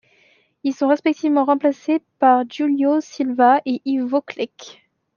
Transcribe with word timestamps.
Ils 0.63 0.73
sont 0.73 0.87
respectivement 0.87 1.45
remplacés 1.45 2.01
par 2.17 2.43
Júlio 2.49 3.01
Silva 3.01 3.61
et 3.67 3.83
Ivo 3.85 4.19
Klec. 4.21 4.81